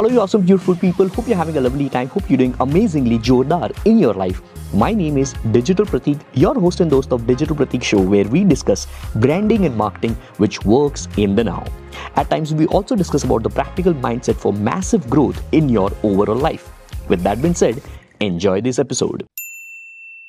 Hello, 0.00 0.10
you 0.10 0.20
awesome, 0.22 0.40
beautiful 0.40 0.74
people. 0.74 1.08
Hope 1.08 1.28
you're 1.28 1.36
having 1.36 1.58
a 1.58 1.60
lovely 1.60 1.90
time. 1.90 2.08
Hope 2.08 2.30
you're 2.30 2.38
doing 2.38 2.54
amazingly 2.60 3.18
jordar 3.18 3.70
in 3.84 3.98
your 3.98 4.14
life. 4.14 4.40
My 4.72 4.94
name 4.94 5.18
is 5.18 5.34
Digital 5.52 5.84
Pratik, 5.84 6.18
your 6.32 6.54
host 6.58 6.80
and 6.80 6.90
host 6.90 7.12
of 7.12 7.26
Digital 7.26 7.54
Pratik 7.54 7.82
Show, 7.82 8.00
where 8.00 8.24
we 8.24 8.42
discuss 8.42 8.86
branding 9.16 9.66
and 9.66 9.76
marketing 9.76 10.16
which 10.38 10.64
works 10.64 11.06
in 11.18 11.34
the 11.34 11.44
now. 11.44 11.66
At 12.16 12.30
times, 12.30 12.54
we 12.54 12.66
also 12.68 12.96
discuss 12.96 13.24
about 13.24 13.42
the 13.42 13.50
practical 13.50 13.92
mindset 13.92 14.36
for 14.36 14.54
massive 14.54 15.10
growth 15.10 15.42
in 15.52 15.68
your 15.68 15.92
overall 16.02 16.34
life. 16.34 16.72
With 17.10 17.22
that 17.24 17.42
being 17.42 17.52
said, 17.54 17.82
enjoy 18.20 18.62
this 18.62 18.78
episode. 18.78 19.26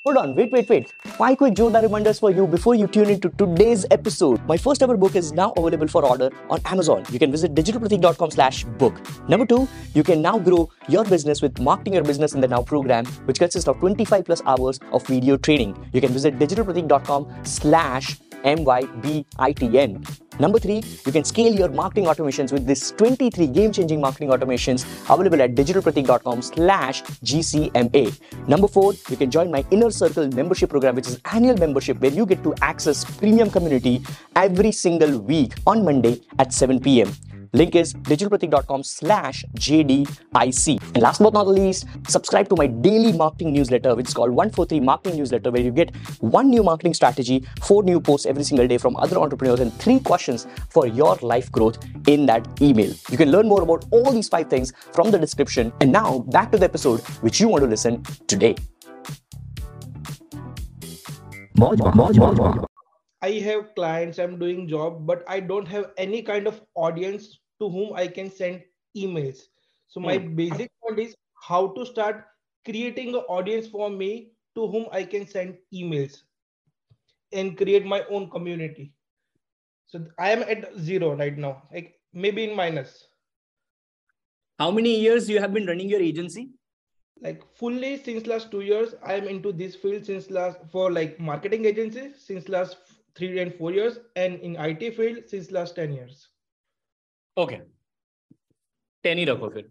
Hold 0.04 0.18
on, 0.18 0.33
wait, 0.33 0.52
wait, 0.52 0.68
wait. 0.68 0.91
Five 1.04 1.38
quick 1.38 1.54
Jordar 1.54 1.83
reminders 1.83 2.18
for 2.18 2.31
you 2.31 2.47
before 2.47 2.73
you 2.73 2.88
tune 2.88 3.11
into 3.11 3.29
today's 3.29 3.86
episode. 3.91 4.43
My 4.47 4.57
first 4.57 4.81
ever 4.81 4.97
book 4.97 5.15
is 5.15 5.31
now 5.31 5.51
available 5.55 5.88
for 5.88 6.04
order 6.04 6.31
on 6.50 6.59
Amazon. 6.65 7.05
You 7.11 7.20
can 7.20 7.29
visit 7.29 7.54
digitalpratik.com 7.54 8.32
slash 8.32 8.64
book. 8.79 9.00
Number 9.29 9.45
two, 9.45 9.68
you 9.93 10.01
can 10.01 10.19
now 10.19 10.39
grow 10.39 10.71
your 10.89 11.05
business 11.05 11.43
with 11.43 11.60
Marketing 11.60 11.93
Your 11.93 12.04
Business 12.04 12.33
in 12.33 12.41
the 12.41 12.47
Now 12.47 12.64
program, 12.64 13.05
which 13.25 13.37
consists 13.37 13.68
of 13.68 13.77
25 13.77 14.25
plus 14.25 14.41
hours 14.47 14.79
of 14.91 15.05
video 15.05 15.37
training. 15.37 15.77
You 15.93 16.02
can 16.02 16.11
visit 16.11 16.39
digitalpratik.com 16.39 17.27
slash 17.43 18.18
M-Y-B-I-T-N. 18.43 20.04
Number 20.41 20.57
three, 20.57 20.81
you 21.05 21.11
can 21.11 21.23
scale 21.23 21.54
your 21.54 21.69
marketing 21.69 22.05
automations 22.05 22.51
with 22.51 22.65
this 22.65 22.91
23 22.97 23.45
game-changing 23.45 24.01
marketing 24.01 24.29
automations 24.29 24.86
available 25.13 25.39
at 25.39 25.54
digitalpratik.com 25.54 26.41
slash 26.41 27.04
GCMA. 27.32 28.19
Number 28.47 28.68
four, 28.68 28.93
you 29.09 29.18
can 29.18 29.29
join 29.29 29.51
my 29.51 29.63
Inner 29.69 29.91
Circle 29.91 30.29
membership 30.29 30.71
program, 30.71 30.96
which 30.96 31.07
is 31.07 31.19
annual 31.32 31.57
membership 31.57 31.99
where 32.02 32.11
you 32.11 32.25
get 32.25 32.41
to 32.44 32.55
access 32.63 33.05
premium 33.19 33.52
community 33.52 34.02
every 34.35 34.72
single 34.72 35.19
week 35.19 35.53
on 35.67 35.85
Monday 35.85 36.19
at 36.39 36.52
7 36.52 36.80
p.m. 36.80 37.13
Link 37.53 37.75
is 37.75 37.94
digitalpratik.com 37.94 38.81
slash 38.83 39.44
JDIC. 39.55 40.81
And 40.94 41.03
last 41.03 41.22
but 41.22 41.33
not 41.33 41.50
least, 41.50 41.86
subscribe 42.08 42.47
to 42.47 42.55
my 42.55 42.67
daily 42.67 43.11
marketing 43.11 43.52
newsletter, 43.52 43.94
which 43.94 44.07
is 44.07 44.13
called 44.13 44.30
143 44.30 44.80
Marketing 44.80 45.17
Newsletter, 45.17 45.52
where 45.52 45.61
you 45.61 45.72
get 45.72 45.94
one 46.22 46.49
new 46.49 46.63
marketing 46.63 46.94
strategy, 46.94 47.45
four 47.61 47.83
new 47.83 47.99
posts 47.99 48.25
every 48.25 48.45
single 48.45 48.66
day 48.67 48.77
from 48.77 48.95
other 48.95 49.17
entrepreneurs, 49.17 49.59
and 49.59 49.73
three 49.73 49.99
questions 49.99 50.47
for 50.69 50.88
your 50.88 51.17
life 51.22 51.52
growth 51.52 51.77
in 52.07 52.25
that 52.25 52.47
email. 52.61 52.94
You 53.09 53.17
can 53.17 53.31
learn 53.31 53.49
more 53.49 53.63
about 53.63 53.83
all 53.91 54.13
these 54.13 54.29
five 54.29 54.49
things 54.49 54.72
from 54.94 55.11
the 55.11 55.19
description. 55.19 55.73
And 55.81 55.91
now 55.91 56.19
back 56.19 56.53
to 56.53 56.57
the 56.57 56.63
episode 56.63 57.02
which 57.19 57.41
you 57.41 57.49
want 57.49 57.63
to 57.63 57.69
listen 57.69 58.02
today. 58.27 58.55
I 63.22 63.31
have 63.45 63.75
clients, 63.75 64.17
I'm 64.17 64.39
doing 64.39 64.67
job, 64.67 65.05
but 65.05 65.23
I 65.27 65.41
don't 65.41 65.67
have 65.67 65.91
any 65.97 66.23
kind 66.23 66.47
of 66.47 66.59
audience 66.73 67.41
to 67.61 67.69
whom 67.69 67.93
I 67.95 68.07
can 68.09 68.29
send 68.31 68.65
emails. 68.97 69.43
So 69.87 70.01
my 70.01 70.17
Hmm. 70.17 70.31
basic 70.41 70.71
point 70.81 70.99
is 70.99 71.15
how 71.49 71.69
to 71.75 71.85
start 71.85 72.25
creating 72.65 73.09
an 73.15 73.23
audience 73.39 73.67
for 73.69 73.89
me 73.89 74.33
to 74.55 74.67
whom 74.67 74.87
I 74.91 75.05
can 75.05 75.27
send 75.27 75.59
emails 75.73 76.23
and 77.33 77.57
create 77.57 77.85
my 77.85 78.03
own 78.05 78.29
community. 78.29 78.93
So 79.87 80.07
I 80.19 80.31
am 80.31 80.43
at 80.43 80.75
zero 80.77 81.15
right 81.17 81.37
now, 81.37 81.67
like 81.73 82.01
maybe 82.13 82.45
in 82.45 82.55
minus. 82.55 83.07
How 84.59 84.71
many 84.71 85.01
years 85.01 85.29
you 85.29 85.39
have 85.41 85.53
been 85.53 85.65
running 85.65 85.89
your 85.89 85.99
agency? 86.01 86.53
Like 87.21 87.45
fully 87.55 87.95
since 87.95 88.27
last 88.27 88.51
two 88.51 88.59
years, 88.59 88.95
I 89.01 89.13
am 89.13 89.29
into 89.29 89.53
this 89.53 89.75
field 89.77 90.05
since 90.05 90.29
last 90.29 90.59
for 90.73 90.91
like 90.91 91.21
marketing 91.21 91.63
agency 91.65 92.11
since 92.17 92.49
last 92.49 92.79
three 93.15 93.39
and 93.39 93.55
four 93.55 93.71
years, 93.71 93.99
and 94.17 94.41
in 94.41 94.57
IT 94.57 94.91
field 94.91 95.29
since 95.29 95.51
last 95.51 95.75
10 95.77 95.93
years. 95.93 96.30
Okay. 97.36 97.60
10 99.05 99.19
ही 99.19 99.24
रखो 99.24 99.48
फिर 99.48 99.70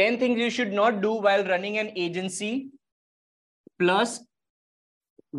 10 0.00 0.18
things 0.22 0.40
you 0.42 0.50
should 0.56 0.72
not 0.78 1.00
do 1.02 1.12
while 1.26 1.44
running 1.50 1.78
an 1.82 1.90
agency 2.06 2.50
plus 3.82 4.16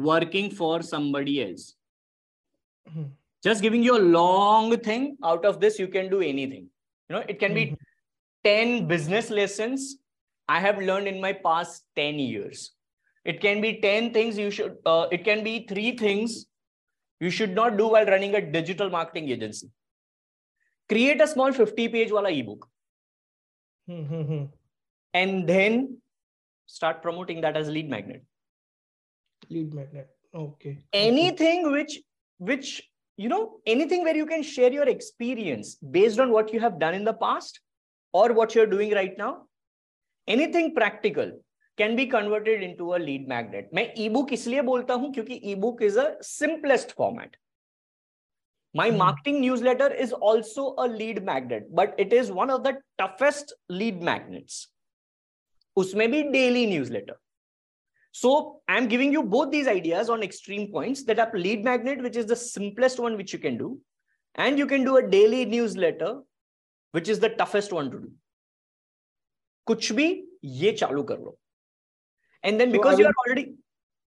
working 0.08 0.50
for 0.62 0.82
somebody 0.82 1.36
else. 1.44 1.68
Mhm. 2.90 3.06
Just 3.44 3.62
giving 3.62 3.84
you 3.84 3.96
a 3.98 4.06
long 4.18 4.76
thing 4.88 5.18
out 5.24 5.46
of 5.46 5.60
this, 5.60 5.80
you 5.80 5.88
can 5.88 6.10
do 6.10 6.22
anything. 6.22 6.66
You 7.10 7.16
know, 7.16 7.24
it 7.28 7.40
can 7.40 7.54
be 7.54 7.66
Mhm. 7.66 7.78
10 8.44 8.88
business 8.88 9.30
lessons 9.30 9.88
I 10.50 10.60
have 10.60 10.82
learned 10.90 11.08
in 11.08 11.22
my 11.22 11.34
past 11.34 11.86
10 11.96 12.20
years. 12.20 12.74
It 13.26 13.42
can 13.42 13.62
be 13.62 13.72
10 13.82 14.14
things 14.14 14.38
you 14.38 14.52
should, 14.52 14.78
uh, 14.86 15.08
it 15.12 15.24
can 15.24 15.44
be 15.44 15.56
three 15.72 15.98
things 15.98 16.38
you 17.20 17.30
should 17.30 17.56
not 17.56 17.78
do 17.78 17.88
while 17.88 18.06
running 18.06 18.36
a 18.36 18.42
digital 18.52 18.90
marketing 18.90 19.30
agency. 19.30 19.70
Create 20.92 21.22
a 21.22 21.28
small 21.28 21.52
50 21.52 21.88
page 21.90 22.12
wala 22.12 22.32
ebook 22.32 22.68
Hmm, 23.88 24.04
hmm, 24.04 24.22
hmm. 24.22 24.44
and 25.14 25.48
then 25.48 25.98
start 26.66 27.02
promoting 27.02 27.40
that 27.42 27.56
as 27.56 27.70
lead 27.70 27.90
magnet. 27.90 28.24
Lead 29.50 29.74
magnet. 29.74 30.10
Okay. 30.36 30.70
okay. 30.70 30.78
Anything 30.92 31.72
which, 31.72 32.00
which, 32.38 32.84
you 33.16 33.30
know, 33.30 33.60
anything 33.66 34.04
where 34.04 34.16
you 34.16 34.26
can 34.26 34.44
share 34.44 34.72
your 34.72 34.90
experience 34.90 35.76
based 35.76 36.20
on 36.20 36.32
what 36.32 36.54
you 36.54 36.60
have 36.60 36.80
done 36.80 36.94
in 36.94 37.06
the 37.06 37.14
past 37.14 37.62
or 38.12 38.34
what 38.34 38.56
you're 38.56 38.68
doing 38.68 38.92
right 38.92 39.18
now. 39.18 39.44
Anything 40.28 40.76
practical 40.76 41.32
can 41.78 41.96
be 41.96 42.08
converted 42.08 42.62
into 42.62 42.96
a 42.96 43.00
lead 43.00 43.28
magnet. 43.28 43.70
मैं 43.74 43.94
ebook 44.06 44.32
इसलिए 44.34 44.62
बोलता 44.62 44.94
हूं 44.94 45.12
क्योंकि 45.14 45.42
ebook 45.54 45.82
is 45.82 45.96
a 45.96 46.18
simplest 46.22 46.92
format. 46.92 47.38
my 48.75 48.91
mm. 48.91 48.97
marketing 48.97 49.41
newsletter 49.41 49.93
is 49.93 50.13
also 50.13 50.75
a 50.79 50.87
lead 50.87 51.25
magnet 51.25 51.65
but 51.71 51.95
it 51.99 52.13
is 52.13 52.33
one 52.33 52.51
of 52.51 52.63
the 52.65 52.79
toughest 52.99 53.55
lead 53.69 54.03
magnets. 54.03 54.69
usme 55.79 56.07
bhi 56.13 56.33
daily 56.33 56.65
newsletter. 56.67 57.19
So 58.21 58.31
i'm 58.69 58.89
giving 58.89 59.13
you 59.13 59.23
both 59.35 59.51
these 59.51 59.69
ideas 59.69 60.11
on 60.15 60.23
extreme 60.23 60.67
points 60.73 61.05
that 61.05 61.19
up 61.19 61.31
lead 61.45 61.65
magnet 61.69 62.03
which 62.07 62.17
is 62.23 62.27
the 62.33 62.37
simplest 62.37 63.01
one 63.05 63.17
which 63.21 63.33
you 63.33 63.39
can 63.45 63.57
do 63.61 63.69
and 64.47 64.59
you 64.59 64.67
can 64.67 64.85
do 64.85 64.97
a 64.97 65.07
daily 65.15 65.45
newsletter 65.45 66.11
which 66.91 67.09
is 67.09 67.21
the 67.21 67.31
toughest 67.31 67.73
one 67.73 67.91
to 67.91 68.01
do. 68.01 68.11
kuch 69.71 69.89
bhi 70.01 70.11
ye 70.61 70.75
chalu 70.83 71.07
kar 71.13 71.19
lo 71.29 71.37
and 72.43 72.61
then 72.61 72.73
because 72.73 72.93
so 72.93 72.97
will, 72.97 73.05
you 73.05 73.13
are 73.13 73.25
already 73.25 73.55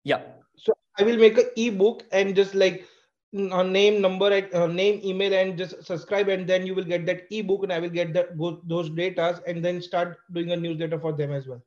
yeah. 0.04 0.22
So 0.56 0.74
i 0.98 1.02
will 1.02 1.18
make 1.24 1.38
an 1.38 1.50
ebook 1.56 2.04
and 2.12 2.34
just 2.36 2.54
like 2.54 2.86
name, 3.32 4.00
number, 4.00 4.30
and 4.32 4.54
uh, 4.54 4.66
name, 4.66 5.00
email, 5.04 5.34
and 5.34 5.56
just 5.58 5.84
subscribe, 5.84 6.28
and 6.28 6.46
then 6.46 6.66
you 6.66 6.74
will 6.74 6.84
get 6.84 7.06
that 7.06 7.26
ebook, 7.30 7.62
and 7.64 7.72
I 7.72 7.78
will 7.78 7.90
get 7.90 8.12
that 8.14 8.36
both 8.36 8.60
those 8.64 8.90
datas, 8.90 9.40
and 9.46 9.64
then 9.64 9.82
start 9.82 10.16
doing 10.32 10.52
a 10.52 10.56
newsletter 10.56 10.98
for 10.98 11.12
them 11.12 11.32
as 11.32 11.46
well. 11.46 11.62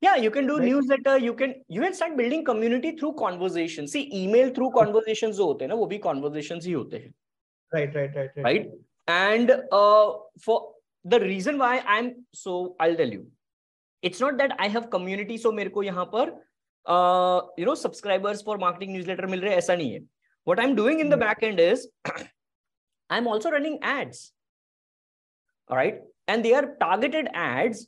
yeah, 0.00 0.16
you 0.22 0.30
can 0.30 0.46
do 0.46 0.56
Right. 0.58 0.68
newsletter. 0.70 1.18
You 1.18 1.34
can 1.34 1.54
you 1.76 1.80
can 1.80 1.94
start 1.94 2.16
building 2.16 2.44
community 2.44 2.92
through 2.98 3.14
conversation. 3.20 3.88
See, 3.94 4.02
email 4.18 4.50
through 4.58 4.68
conversations 4.76 5.36
जो 5.38 5.46
होते 5.46 5.64
हैं 5.64 5.68
ना, 5.68 5.74
वो 5.74 5.86
भी 5.86 5.98
conversations 6.04 6.66
ही 6.66 6.72
होते 6.72 6.96
हैं. 6.96 7.14
Right, 7.72 7.94
right, 7.94 8.14
right, 8.16 8.30
right. 8.36 8.44
right 8.44 8.68
and 9.08 9.50
uh, 9.72 10.12
for 10.44 10.74
the 11.04 11.18
reason 11.20 11.58
why 11.62 11.72
i'm 11.94 12.06
so 12.42 12.76
i'll 12.80 12.94
tell 13.00 13.10
you 13.16 13.26
it's 14.02 14.20
not 14.24 14.38
that 14.38 14.54
i 14.58 14.68
have 14.76 14.86
community 14.94 15.36
so 15.42 15.52
मेरे 15.52 15.70
को 15.70 15.82
यहाँ 15.82 16.04
पर 16.14 16.32
uh, 16.94 17.40
you 17.58 17.66
know 17.68 17.74
subscribers 17.74 18.42
for 18.48 18.56
marketing 18.64 18.94
newsletter 18.96 19.28
मिल 19.30 19.40
रहे 19.40 19.50
हैं 19.50 19.58
ऐसा 19.58 19.76
नहीं 19.76 19.92
है 19.92 20.00
what 20.47 20.59
i'm 20.59 20.75
doing 20.75 20.99
in 20.99 21.09
the 21.09 21.17
back 21.17 21.43
end 21.43 21.59
is 21.59 21.87
i'm 23.09 23.27
also 23.27 23.51
running 23.51 23.77
ads 23.83 24.23
all 25.69 25.77
right 25.77 26.01
and 26.27 26.45
they 26.45 26.53
are 26.53 26.65
targeted 26.81 27.29
ads 27.35 27.87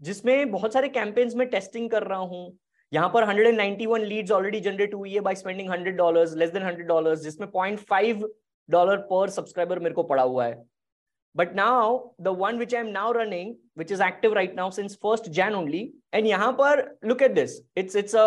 जिसमें 0.00 0.50
बहुत 0.50 0.72
सारे 0.72 0.88
campaigns 0.94 1.34
में 1.34 1.46
टेस्टिंग 1.50 1.90
कर 1.90 2.02
रहा 2.02 2.18
हूँ 2.20 2.58
यहाँ 2.92 3.08
पर 3.14 3.24
191 3.26 4.00
लीड्स 4.00 4.30
ऑलरेडी 4.32 4.60
जनरेट 4.60 4.94
हुई 4.94 5.12
है 5.12 5.20
by 5.20 5.34
spending 5.34 5.70
100 5.70 5.92
dollars 5.96 6.34
less 6.36 6.50
than 6.50 6.62
100 6.62 6.86
dollars 6.88 7.20
जिसमें 7.20 7.46
0.5 7.48 8.22
डॉलर 8.68 8.96
पर 9.10 9.30
सब्सक्राइबर 9.30 9.78
मेरे 9.78 9.94
को 9.94 10.02
पड़ा 10.02 10.22
हुआ 10.22 10.44
है 10.46 10.62
but 11.34 11.54
now 11.54 11.98
the 12.20 12.36
one 12.38 12.58
which 12.58 12.74
I 12.74 12.80
am 12.80 12.86
now 12.90 13.12
running 13.12 13.54
which 13.78 13.92
is 13.92 14.00
active 14.02 14.34
right 14.34 14.54
now 14.56 14.70
since 14.70 14.96
first 15.02 15.28
Jan 15.38 15.54
only 15.54 15.82
and 16.14 16.26
यहाँ 16.26 16.52
पर 16.60 16.84
look 17.04 17.22
at 17.22 17.34
this 17.34 17.60
it's 17.78 17.96
it's 17.96 18.14
a 18.16 18.26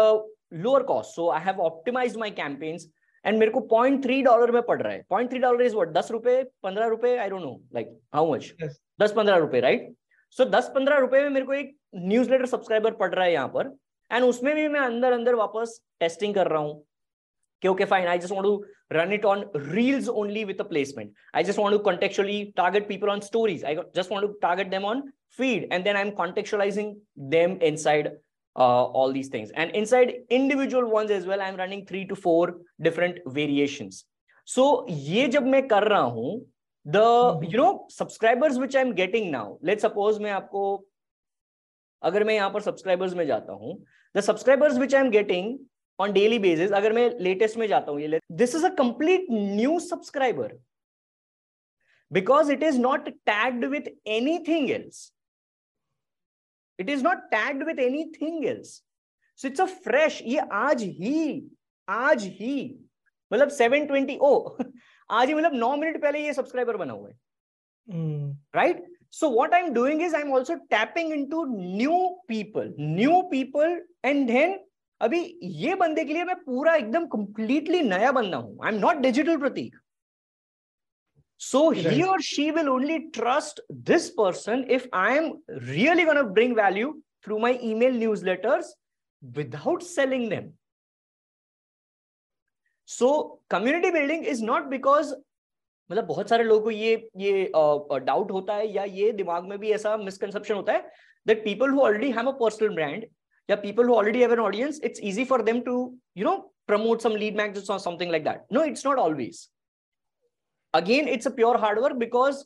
lower 0.66 0.84
cost 0.84 1.16
so 1.16 1.30
I 1.30 1.44
have 1.46 1.62
optimized 1.62 2.18
my 2.20 2.32
campaigns 2.32 2.90
and 3.25 3.39
मेरे 3.39 3.51
को 3.53 3.61
point 3.69 4.03
three 4.05 4.21
dollar 4.23 4.51
में 4.51 4.63
पड़ 4.63 4.81
रहा 4.83 4.93
है। 4.93 5.05
Point 5.11 5.31
three 5.31 5.39
dollar 5.39 5.63
is 5.63 5.75
what 5.77 5.93
दस 5.93 6.11
रुपए 6.11 6.43
पंद्रह 6.63 6.87
रुपए? 6.87 7.17
I 7.17 7.29
don't 7.29 7.43
know 7.43 7.61
like 7.75 7.99
how 8.15 8.33
much 8.33 8.53
दस 9.01 9.13
पंद्रह 9.17 9.37
रुपए 9.37 9.61
राइट 9.61 9.93
सो 10.37 10.45
दस 10.47 10.71
पंद्रह 10.75 10.99
रुपए 10.99 11.21
में 11.23 11.29
मेरे 11.31 11.47
को 11.47 11.55
एक 11.55 11.77
न्यूज़ 11.97 12.31
लेटर 12.31 12.47
सब्सक्राइबर 12.47 12.93
पड़ 12.95 13.15
रहा 13.15 13.25
है 13.25 13.33
यहाँ 13.33 13.49
पर। 13.49 13.77
एंड 14.11 14.25
उसमें 14.25 14.55
भी 14.55 14.67
मैं 14.69 14.81
अंदर 14.81 15.13
अंदर 15.13 15.35
वापस 15.35 15.81
टेस्टिंग 16.01 16.35
कर 16.35 16.49
रहा 16.49 16.61
हूँ। 16.63 16.83
कि 17.63 17.69
okay 17.69 17.85
fine 17.85 18.07
I 18.09 18.19
just 18.19 18.33
want 18.33 18.45
to 18.45 18.65
run 18.93 19.13
it 19.13 19.25
on 19.25 19.45
reels 19.57 20.09
only 20.09 20.45
with 20.45 20.61
a 20.61 20.65
placement 20.65 21.13
I 21.35 21.45
just 21.45 21.59
want 21.59 21.73
to 21.73 21.79
contextually 21.85 22.43
target 22.57 22.89
people 22.89 23.09
on 23.11 23.21
stories 23.21 23.65
I 23.65 23.77
just 23.97 24.13
want 24.13 24.25
to 24.25 24.33
target 24.43 24.69
them 24.71 24.85
on 24.85 25.01
feed 25.39 25.73
and 25.73 25.85
then 25.85 25.97
I 25.97 26.03
am 26.03 26.11
contextualizing 26.19 26.95
them 27.31 27.57
inside 27.63 28.09
uh, 28.56 28.86
all 28.92 29.12
these 29.12 29.28
things 29.30 29.52
and 29.56 29.72
inside 29.72 30.14
individual 30.30 30.90
ones 30.90 31.12
as 31.12 31.26
well 31.26 31.42
i'm 31.42 31.56
running 31.56 31.86
three 31.86 32.06
to 32.06 32.16
four 32.18 32.56
different 32.82 33.20
variations 33.28 34.06
so 34.48 34.86
ये 34.90 35.28
जब 35.28 35.48
मैं 35.48 35.68
कर 35.68 35.88
रहा 35.88 36.02
हूं 36.14 36.40
the 36.86 37.00
mm-hmm. 37.00 37.44
you 37.44 37.58
know 37.58 37.86
subscribers 37.90 38.58
which 38.58 38.76
i'm 38.76 38.94
getting 38.94 39.32
now 39.32 39.58
let's 39.62 39.84
suppose 39.84 40.20
मैं 40.20 40.32
आपको 40.32 40.62
अगर 42.02 42.24
मैं 42.24 42.34
यहाँ 42.36 42.50
पर 42.50 42.62
सब्सक्राइबर्स 42.62 43.14
में 43.14 43.26
जाता 43.28 43.54
हूँ 43.54 43.78
the 44.16 44.20
subscribers 44.22 44.78
which 44.78 44.96
I 44.96 45.02
am 45.02 45.10
getting 45.12 45.58
on 46.00 46.12
daily 46.14 46.40
basis 46.40 46.72
अगर 46.72 46.94
मैं 46.94 47.10
लेटेस्ट 47.20 47.58
में 47.58 47.68
जाता 47.68 47.92
हूँ 47.92 48.02
ये 48.02 48.20
this 48.32 48.56
is 48.56 48.66
a 48.66 48.70
complete 48.76 49.26
new 49.32 49.80
subscriber 49.80 50.58
because 52.12 52.52
it 52.52 52.64
is 52.64 52.80
not 52.80 53.10
tagged 53.10 53.66
with 53.66 53.90
anything 54.08 54.70
else 54.72 55.12
It 56.79 56.91
is 56.91 57.05
not 57.05 57.19
tagged 57.31 57.67
with 57.67 57.79
anything 58.15 58.45
else 58.47 58.71
so 59.41 59.49
it's 59.49 59.61
a 59.61 59.67
fresh 59.85 60.23
ये 60.27 60.47
आज 60.53 60.83
ही 60.83 61.51
आज 61.89 62.25
ही 62.41 62.57
मतलब 63.31 63.49
सेवन 63.51 63.87
ट्वेंटी 63.87 64.17
ओ 64.23 64.35
आज 65.11 65.29
ही 65.29 65.35
मतलब 65.35 65.55
नौ 65.55 65.75
मिनट 65.77 66.01
पहले 66.03 66.25
ये 66.25 66.33
सब्सक्राइबर 66.33 66.77
बना 66.77 66.93
हुआ 66.93 67.09
है। 67.09 67.17
Right 68.57 68.85
so 69.13 69.29
what 69.31 69.55
I 69.55 69.63
am 69.63 69.73
doing 69.75 70.03
is 70.03 70.15
I 70.17 70.23
am 70.23 70.33
also 70.35 70.55
tapping 70.71 71.13
in 71.13 71.25
to 71.31 71.45
new 71.49 71.99
people 72.29 72.75
new 72.81 73.21
people 73.31 73.81
and 74.05 74.27
then 74.27 74.59
अभी 75.01 75.21
ये 75.63 75.75
बंदे 75.75 76.05
के 76.05 76.13
लिए 76.13 76.25
मैं 76.25 76.37
पूरा 76.37 76.75
एकदम 76.75 77.07
कंप्लीटली 77.15 77.81
नया 77.83 78.13
बंदा 78.13 78.37
हूँ। 78.37 78.59
I 78.65 78.73
am 78.73 78.81
not 78.81 78.97
digital 79.03 79.37
Prateek. 79.39 79.77
So 81.44 81.70
he 81.72 82.04
or 82.04 82.20
she 82.20 82.52
will 82.52 82.70
only 82.70 83.10
trust 83.12 83.62
this 83.70 84.12
person 84.12 84.66
if 84.68 84.88
I 84.92 85.18
am 85.18 85.42
really 85.68 86.04
going 86.04 86.18
to 86.18 86.24
bring 86.24 86.56
value 86.56 86.94
through 87.24 87.40
my 87.40 87.58
email 87.64 87.94
newsletters 87.94 88.66
without 89.22 89.84
selling 89.84 90.30
them. 90.30 90.56
So 92.90 93.08
community 93.50 93.90
building 93.92 94.26
is 94.28 94.42
not 94.44 94.64
because 94.68 95.14
मतलब 95.90 96.06
बहुत 96.06 96.30
सारे 96.30 96.44
लोगों 96.44 96.62
को 96.64 96.72
ये 96.72 96.94
ये 97.18 97.44
doubt 97.54 98.28
uh, 98.28 98.32
होता 98.32 98.54
है 98.56 98.68
या 98.76 98.84
ये 98.84 99.12
दिमाग 99.12 99.44
में 99.50 99.58
भी 99.60 99.72
ऐसा 99.72 99.96
मिसकंसेप्शन 99.98 100.54
होता 100.56 100.74
है 100.74 100.92
that 101.28 101.44
people 101.44 101.70
who 101.70 101.82
already 101.82 102.10
have 102.12 102.30
a 102.30 102.32
personal 102.40 102.70
brand 102.76 103.06
या 103.50 103.56
people 103.66 103.88
who 103.88 103.94
already 103.96 104.22
have 104.22 104.34
an 104.34 104.40
audience 104.40 104.80
it's 104.84 105.00
easy 105.12 105.26
for 105.26 105.42
them 105.44 105.62
to 105.62 105.76
you 106.18 106.26
no 106.26 106.38
promote 106.70 107.06
some 107.06 107.16
lead 107.22 107.38
magnets 107.38 107.70
or 107.76 107.80
something 107.86 108.12
like 108.16 108.26
that 108.26 108.46
no 108.56 108.64
it's 108.72 108.86
not 108.88 109.00
always 109.04 109.38
again 110.75 111.09
it's 111.09 111.27
a 111.27 111.33
pure 111.39 111.59
hard 111.59 111.81
work 111.85 111.99
because 111.99 112.45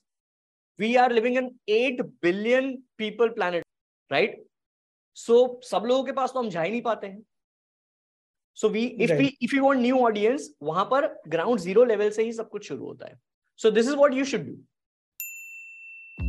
we 0.79 0.97
are 1.03 1.09
living 1.11 1.37
in 1.41 1.51
8 1.77 2.03
billion 2.23 2.71
people 3.03 3.31
planet 3.39 3.63
right? 4.11 4.37
So 5.17 5.37
सब 5.65 5.87
लोगों 5.87 6.05
के 6.05 6.13
पास 6.13 6.33
तो 6.33 6.39
हम 6.39 6.49
जा 6.51 6.63
ही 6.63 6.71
नहीं 6.71 6.83
पाते 6.83 7.07
हैं। 7.07 7.23
So 8.57 8.69
we 8.69 8.85
if 9.05 9.13
we 9.13 9.27
if 9.43 9.55
you 9.57 9.63
want 9.65 9.81
new 9.81 9.99
audience 10.07 10.51
वहाँ 10.63 10.85
पर 10.91 11.07
ग्राउंड 11.29 11.61
ज़ीरो 11.61 11.85
लेवल 11.85 12.11
से 12.11 12.23
ही 12.23 12.33
सब 12.33 12.49
कुछ 12.51 12.69
शुरू 12.69 12.85
होता 12.87 13.07
है। 13.07 13.19
So 13.61 13.71
this 13.71 13.89
is 13.89 13.97
what 13.97 14.15
you 14.15 14.25
should 14.25 14.47
do 14.47 14.57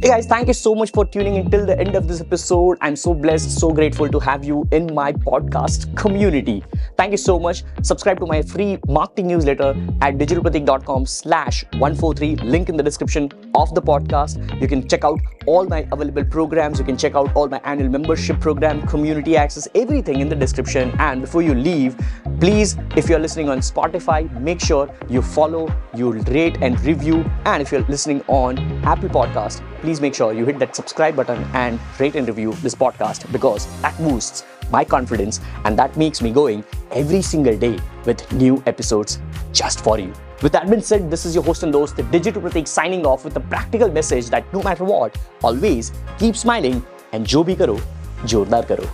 Hey 0.01 0.07
guys, 0.07 0.27
thank 0.27 0.47
you 0.47 0.53
so 0.53 0.73
much 0.73 0.91
for 0.91 1.03
tuning 1.05 1.35
in 1.35 1.51
till 1.51 1.65
the 1.65 1.77
end 1.77 1.93
of 1.93 2.07
this 2.07 2.21
episode. 2.21 2.77
I'm 2.79 2.95
so 2.95 3.13
blessed, 3.13 3.59
so 3.59 3.69
grateful 3.69 4.07
to 4.07 4.19
have 4.19 4.45
you 4.45 4.65
in 4.71 4.93
my 4.93 5.11
podcast 5.11 5.93
community. 5.97 6.63
Thank 6.95 7.11
you 7.11 7.17
so 7.17 7.37
much. 7.37 7.63
Subscribe 7.81 8.17
to 8.21 8.25
my 8.25 8.41
free 8.41 8.77
marketing 8.87 9.27
newsletter 9.27 9.75
at 10.01 10.17
digitalpratik.com 10.17 11.05
slash 11.05 11.65
143. 11.79 12.37
Link 12.37 12.69
in 12.69 12.77
the 12.77 12.83
description 12.83 13.29
of 13.55 13.75
the 13.75 13.81
podcast. 13.81 14.39
You 14.61 14.69
can 14.69 14.87
check 14.87 15.03
out 15.03 15.19
all 15.45 15.65
my 15.65 15.85
available 15.91 16.23
programs. 16.23 16.79
You 16.79 16.85
can 16.85 16.95
check 16.95 17.15
out 17.15 17.35
all 17.35 17.49
my 17.49 17.59
annual 17.65 17.89
membership 17.89 18.39
program, 18.39 18.87
community 18.87 19.35
access, 19.35 19.67
everything 19.75 20.21
in 20.21 20.29
the 20.29 20.35
description. 20.35 20.93
And 20.99 21.19
before 21.19 21.41
you 21.41 21.53
leave, 21.53 21.97
please, 22.39 22.77
if 22.95 23.09
you're 23.09 23.19
listening 23.19 23.49
on 23.49 23.59
Spotify, 23.59 24.31
make 24.39 24.61
sure 24.61 24.89
you 25.09 25.21
follow, 25.21 25.69
you 25.93 26.11
rate 26.11 26.57
and 26.61 26.79
review. 26.85 27.29
And 27.43 27.61
if 27.61 27.73
you're 27.73 27.81
listening 27.89 28.23
on 28.27 28.57
Apple 28.85 29.09
Podcast, 29.09 29.61
please 29.81 29.88
make 29.97 30.13
sure 30.13 30.33
you 30.33 30.45
hit 30.45 30.59
that 30.59 30.75
subscribe 30.75 31.15
button 31.15 31.43
and 31.53 31.79
rate 31.99 32.15
and 32.15 32.27
review 32.27 32.53
this 32.65 32.75
podcast 32.75 33.25
because 33.31 33.65
that 33.81 33.97
boosts 33.97 34.43
my 34.71 34.83
confidence 34.85 35.39
and 35.65 35.77
that 35.79 35.97
makes 35.97 36.21
me 36.21 36.31
going 36.31 36.63
every 36.91 37.21
single 37.21 37.57
day 37.57 37.79
with 38.05 38.31
new 38.31 38.61
episodes 38.67 39.19
just 39.51 39.83
for 39.83 39.97
you. 39.97 40.13
With 40.43 40.51
that 40.51 40.69
being 40.69 40.81
said, 40.81 41.09
this 41.09 41.25
is 41.25 41.33
your 41.33 41.43
host 41.43 41.63
and 41.63 41.73
host, 41.73 41.97
the 41.97 42.03
Digital 42.03 42.41
Pratik, 42.41 42.67
signing 42.67 43.05
off 43.05 43.25
with 43.25 43.35
a 43.35 43.39
practical 43.39 43.89
message 43.89 44.29
that 44.29 44.53
no 44.53 44.61
matter 44.61 44.85
what, 44.85 45.17
always 45.43 45.91
keep 46.19 46.35
smiling 46.35 46.85
and 47.11 47.25
jo 47.25 47.43
bhi 47.43 47.57
karo, 47.57 47.77
jordar 48.25 48.65
karo. 48.67 48.87